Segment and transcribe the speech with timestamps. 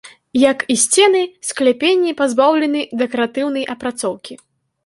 [0.51, 4.33] Як і сцены, скляпенні пазбаўлены дэкаратыўнай апрацоўкі.